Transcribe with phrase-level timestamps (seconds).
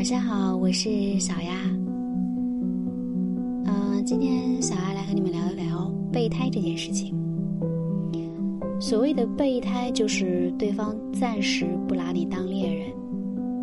[0.00, 1.60] 晚上好，我是小丫。
[3.66, 7.14] 嗯，今天小丫来和你们聊一聊备胎这件事情。
[8.80, 12.86] 所谓的备胎，就是对方暂时不拿你当恋人，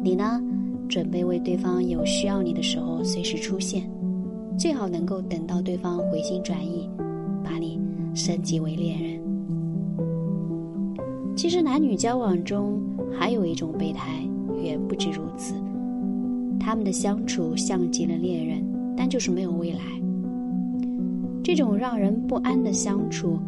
[0.03, 0.39] 你呢，
[0.87, 3.89] 准备为对方有需要你的时候随时出现，
[4.59, 6.87] 最好能够等到对方回心转意，
[7.43, 7.81] 把你
[8.13, 9.19] 升级为恋人。
[11.35, 12.79] 其实男女交往中
[13.11, 14.23] 还有一种备胎，
[14.61, 15.55] 远不止如此。
[16.67, 18.61] 他们的相处像极了恋人，
[18.93, 19.79] 但就是没有未来。
[21.41, 23.39] 这种让人不安的相处，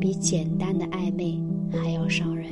[0.00, 2.46] 比简单的暧昧还要伤人。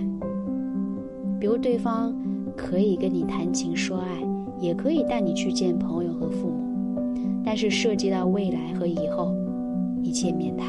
[1.40, 2.14] 比如，对方
[2.56, 4.22] 可以跟你谈情说爱，
[4.60, 7.02] 也可以带你去见朋友和父母，
[7.44, 9.34] 但是涉及到未来和以后，
[10.04, 10.68] 一切免谈，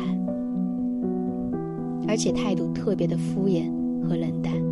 [2.08, 4.71] 而且态度特别的敷衍和冷淡。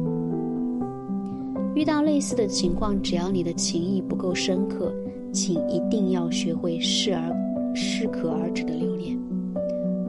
[1.80, 4.94] 遇到类似的情况，只要你的情谊不够深刻，
[5.32, 7.34] 请一定要学会适而
[7.74, 9.18] 适可而止的留恋。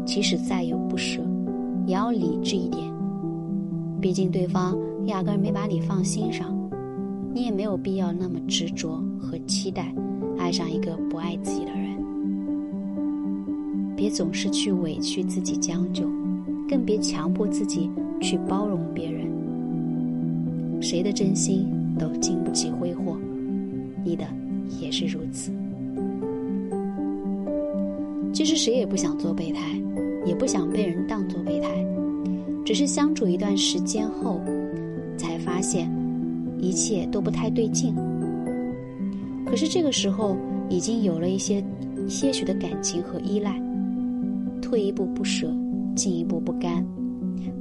[0.04, 1.22] 即使再有不舍，
[1.86, 2.82] 也要理智一点。
[4.00, 4.76] 毕竟对方
[5.06, 6.52] 压根没把你放心上，
[7.32, 9.94] 你也没有必要那么执着和期待
[10.36, 11.96] 爱上一个不爱自己的人。
[13.94, 16.02] 别总是去委屈自己将就，
[16.68, 17.88] 更别强迫自己
[18.20, 19.29] 去包容别人。
[20.80, 23.16] 谁的真心都经不起挥霍，
[24.04, 24.24] 你的
[24.80, 25.52] 也是如此。
[28.32, 29.60] 其实谁也不想做备胎，
[30.24, 31.68] 也不想被人当做备胎，
[32.64, 34.40] 只是相处一段时间后，
[35.18, 35.90] 才发现
[36.58, 37.94] 一切都不太对劲。
[39.44, 40.36] 可是这个时候
[40.68, 41.62] 已经有了一些
[42.08, 43.60] 些许的感情和依赖，
[44.62, 45.52] 退一步不舍，
[45.94, 46.86] 进一步不甘，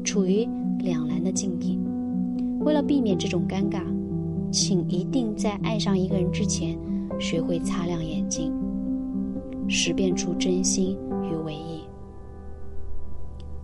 [0.03, 0.47] 处于
[0.79, 1.77] 两难的境地。
[2.59, 3.81] 为了避免这种尴尬，
[4.51, 6.77] 请一定在爱上一个人之前，
[7.19, 8.53] 学会擦亮眼睛，
[9.67, 11.81] 识辨出真心与伪意。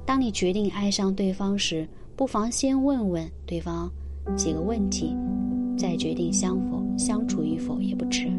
[0.06, 3.92] 当你决定爱上对方时，不妨先问问对方
[4.36, 5.16] 几个问题，
[5.78, 8.32] 再决定相否相处与否也不迟。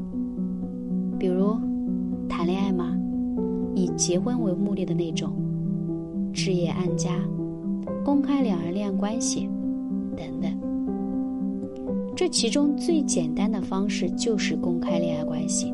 [1.18, 1.58] 比如，
[2.28, 2.96] 谈恋爱吗？
[3.74, 5.32] 以结婚为目的的那种，
[6.32, 7.18] 置业安家，
[8.04, 9.50] 公开两人恋爱关系。
[10.16, 10.50] 等等，
[12.16, 15.72] 这其中最简单的方式就是公开恋爱关系。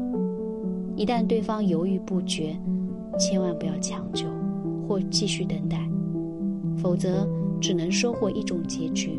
[0.96, 2.54] 一旦对方犹豫不决，
[3.18, 4.26] 千万不要强求
[4.86, 5.78] 或继续等待，
[6.76, 7.26] 否则
[7.60, 9.18] 只能收获一种结局：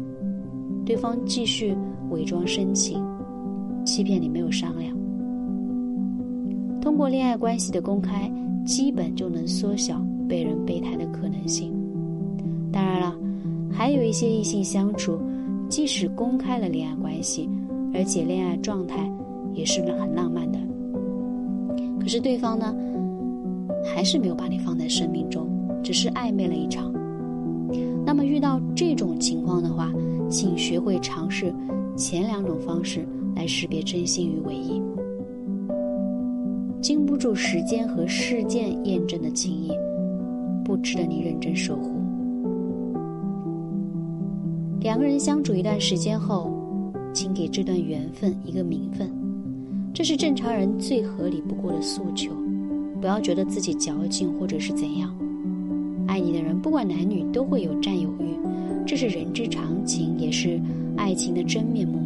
[0.85, 1.75] 对方继续
[2.11, 3.03] 伪装深情，
[3.85, 4.95] 欺骗你没有商量。
[6.79, 8.31] 通过恋爱关系的公开，
[8.65, 11.73] 基本就能缩小被人备胎的可能性。
[12.71, 13.22] 当然了。
[13.73, 15.19] 还有一些异性相处，
[15.67, 17.49] 即使公开了恋爱关系，
[17.93, 19.11] 而且恋爱状态
[19.53, 20.59] 也是很浪漫的，
[21.99, 22.73] 可是对方呢，
[23.83, 25.49] 还是没有把你放在生命中，
[25.83, 26.93] 只是暧昧了一场。
[28.05, 29.91] 那么遇到这种情况的话，
[30.29, 31.53] 请学会尝试
[31.95, 34.81] 前两种方式来识别真心与伪意。
[36.81, 39.71] 经不住时间和事件验证的情谊，
[40.65, 41.92] 不值得你认真守护。
[44.83, 46.51] 两个人相处一段时间后，
[47.13, 49.09] 请给这段缘分一个名分，
[49.93, 52.33] 这是正常人最合理不过的诉求。
[52.99, 55.15] 不要觉得自己矫情或者是怎样。
[56.05, 58.37] 爱你的人，不管男女，都会有占有欲，
[58.85, 60.59] 这是人之常情，也是
[60.97, 61.99] 爱情的真面目。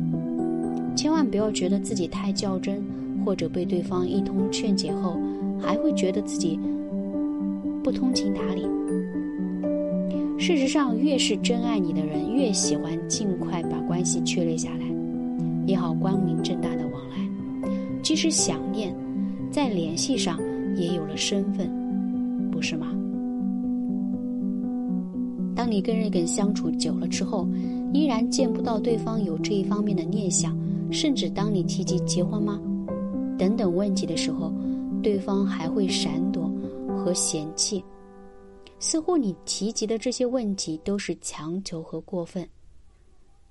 [0.96, 2.84] 千万不要觉得自己太较真，
[3.26, 5.18] 或者被对方一通劝解后，
[5.60, 6.60] 还会觉得自己
[7.84, 8.68] 不通情达理。
[10.48, 14.86] 事实上，越是真爱你的人，越喜欢尽快把关系确立下来，
[15.66, 17.18] 也好光明正大的往来。
[18.02, 18.96] 即使想念，
[19.52, 20.40] 在联系上
[20.78, 21.70] 也有了身份，
[22.50, 22.88] 不是吗？
[25.54, 27.46] 当你跟一个人相处久了之后，
[27.92, 30.58] 依然见不到对方有这一方面的念想，
[30.90, 32.58] 甚至当你提及结婚吗？
[33.38, 34.54] 等等问题的时候，
[35.04, 36.50] 对方还会闪躲
[36.88, 37.84] 和嫌弃。
[38.80, 42.48] 似乎你提及的这些问题都是强求和过分，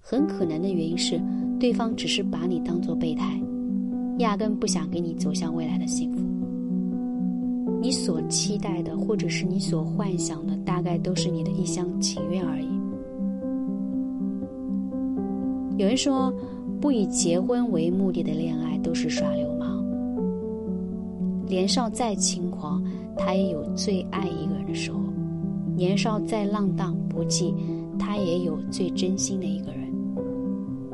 [0.01, 1.21] 很可能的原因是
[1.59, 3.41] 对方只是把你当做备胎，
[4.19, 6.23] 压根不想给你走向未来的幸福。
[7.81, 12.67] 你所期待的，或者是你所幻想的，大概都是你的一厢情愿而已。
[15.77, 16.33] 有人说，
[16.81, 19.85] 不以结婚为目的的恋爱都是耍流氓。
[21.47, 22.83] 年少再轻狂，
[23.17, 25.01] 他也有最爱一个人的时候。
[25.77, 27.53] 年少再浪荡不羁，
[27.99, 29.81] 他也有最真心的一个人。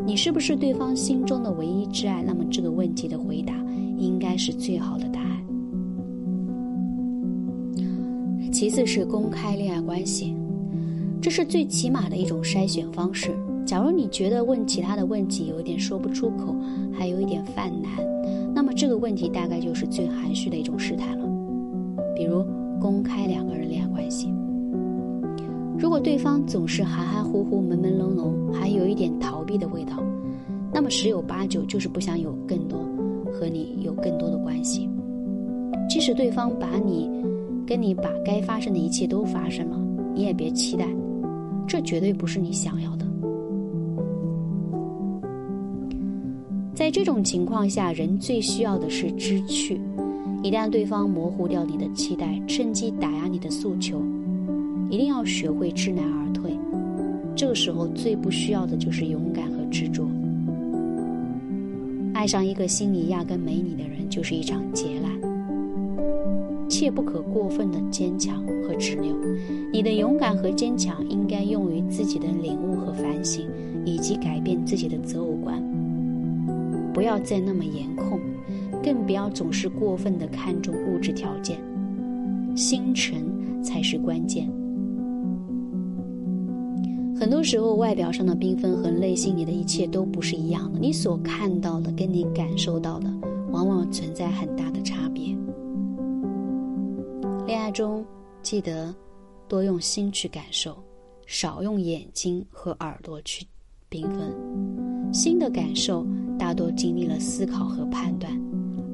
[0.05, 2.23] 你是不是对方心中的唯一挚爱？
[2.23, 3.55] 那么这个问题的回答
[3.97, 5.29] 应该是最好的答案。
[8.51, 10.35] 其次是公开恋爱关系，
[11.21, 13.31] 这是最起码的一种筛选方式。
[13.65, 16.55] 假如你觉得问其他的问题有点说不出口，
[16.93, 17.93] 还有一点犯难，
[18.53, 21.25] 那么这个问题大概就是最含蓄的一种试探了。
[22.15, 22.45] 比如
[22.81, 24.35] 公开两个人恋爱关系，
[25.83, 30.01] 如果对方总是含含糊糊、朦朦胧胧，还有一点逃避的味道，
[30.73, 32.79] 那么十有八九就是不想有更多
[33.33, 34.89] 和你有更多的关系。
[35.91, 37.11] 即使对方把你
[37.67, 39.77] 跟你把该发生的一切都发生了，
[40.15, 40.87] 你也别期待，
[41.67, 43.05] 这绝对不是你想要的。
[46.77, 49.81] 在这种情况下，人最需要的是知趣。
[50.45, 54.01] 一旦对方模糊掉你的期待，趁机打压你的诉求，
[54.93, 56.53] 一定要学会知难而退。
[57.35, 60.07] 这个时候最不需要的就是勇敢和执着。
[62.13, 65.11] 爱上一个心里压根没你的人，就是一场劫难。
[66.69, 69.17] 切不可过分的坚强和执拗。
[69.73, 73.49] 你的勇敢和坚强应该用于自己的领悟和反省，
[73.87, 75.59] 以及改变自己的择偶观。
[76.93, 78.21] 不要再那么严控，
[78.85, 81.57] 更不要总是过分的看重物质条件，
[82.55, 84.47] 心诚才是关键。
[87.23, 93.09] 很多时候，外表上的缤纷和内心里的一切都不是一样的，你所看到的跟你感受到的，
[93.53, 95.27] 往往存在很大的差别。
[97.47, 98.05] 恋爱中，
[98.43, 98.93] 记得
[99.47, 100.77] 多用心去感受，
[101.25, 103.47] 少用眼睛和耳朵去
[103.89, 104.35] 缤纷。
[105.13, 106.05] 心的感受。
[106.37, 108.33] 大多经历了思考和判断，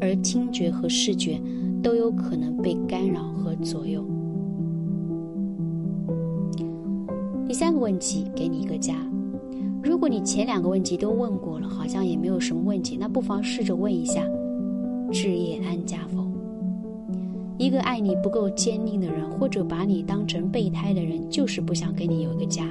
[0.02, 1.40] 而听觉和视觉
[1.82, 4.04] 都有可能被干扰和左右。
[7.48, 8.94] 第三个问题，给你一个家。
[9.82, 14.22] 如果你前两个问题都问过了，好像也没有什么问题，那不妨试着问一下：
[15.10, 16.30] 置业安家否？
[17.56, 22.66] 一个爱你不够坚定的人，或者把你当成备胎的人，就是不想跟你有一个家，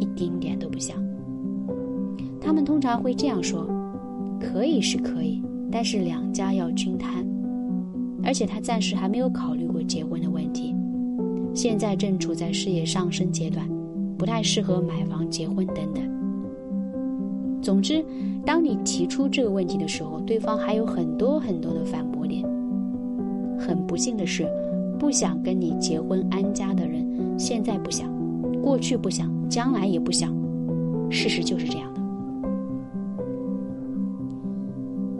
[0.00, 0.96] 一丁点都不想。
[2.40, 3.68] 他们通常会这样说。
[4.40, 7.26] 可以是可以，但是两家要均摊，
[8.22, 10.74] 而且他暂时还没有考虑过结婚的问题，
[11.52, 13.68] 现在正处在事业上升阶段，
[14.18, 16.02] 不太适合买房、结婚等等。
[17.62, 18.04] 总之，
[18.44, 22.42] 当你提出这个问题的时候，对方还有很多很多的反驳点。
[23.58, 24.46] 很不幸的是，
[24.98, 27.04] 不想跟你结婚安家的人，
[27.38, 28.08] 现在不想，
[28.62, 30.32] 过去不想，将来也不想，
[31.10, 32.00] 事实就是这样的。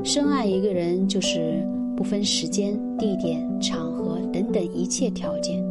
[0.05, 1.67] 深爱一个人，就是
[1.97, 5.63] 不分时间、地点、场合等等一切条件，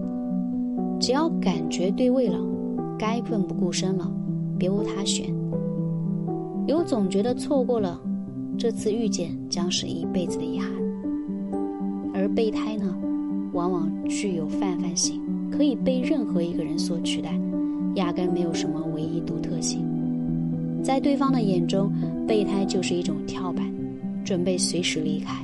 [1.00, 2.38] 只要感觉对味了，
[2.98, 4.12] 该奋不顾身了，
[4.58, 5.34] 别无他选。
[6.66, 8.00] 有总觉得错过了
[8.58, 10.72] 这次遇见，将是一辈子的遗憾。
[12.14, 12.96] 而备胎呢，
[13.54, 15.22] 往往具有泛泛性，
[15.52, 17.40] 可以被任何一个人所取代，
[17.96, 19.86] 压根没有什么唯一独特性。
[20.84, 21.92] 在对方的眼中，
[22.28, 23.66] 备胎就是一种跳板。
[24.26, 25.42] 准备随时离开，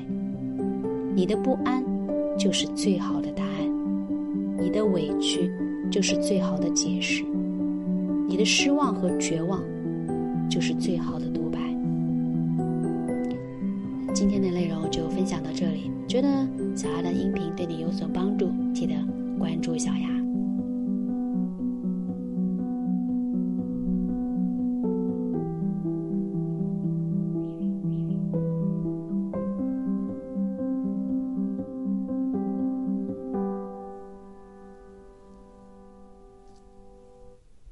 [1.16, 1.82] 你的不安
[2.38, 5.50] 就是最好的答案，你的委屈
[5.94, 7.24] 就是最好的解释，
[8.28, 9.62] 你的失望和绝望
[10.50, 11.60] 就是最好的独白。
[14.12, 16.28] 今天的内容就分享到这里，觉得
[16.76, 18.96] 小丫的音频对你有所帮助，记得
[19.38, 20.23] 关注小丫。